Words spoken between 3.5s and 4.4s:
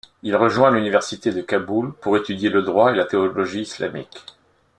islamique.